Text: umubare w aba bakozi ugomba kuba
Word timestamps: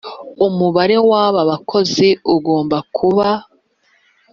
umubare 0.47 0.97
w 1.09 1.11
aba 1.23 1.41
bakozi 1.49 2.07
ugomba 2.35 2.77
kuba 2.95 3.27